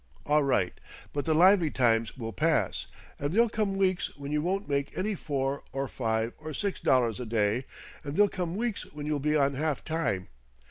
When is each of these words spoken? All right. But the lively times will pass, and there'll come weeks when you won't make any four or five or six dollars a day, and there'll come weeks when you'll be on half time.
All 0.25 0.41
right. 0.41 0.73
But 1.13 1.25
the 1.25 1.35
lively 1.35 1.69
times 1.69 2.17
will 2.17 2.33
pass, 2.33 2.87
and 3.19 3.31
there'll 3.31 3.49
come 3.49 3.77
weeks 3.77 4.07
when 4.17 4.31
you 4.31 4.41
won't 4.41 4.67
make 4.67 4.97
any 4.97 5.13
four 5.13 5.61
or 5.73 5.87
five 5.87 6.33
or 6.39 6.55
six 6.55 6.79
dollars 6.79 7.19
a 7.19 7.25
day, 7.27 7.67
and 8.03 8.15
there'll 8.15 8.27
come 8.27 8.55
weeks 8.57 8.81
when 8.93 9.05
you'll 9.05 9.19
be 9.19 9.35
on 9.35 9.53
half 9.53 9.83
time. 9.85 10.29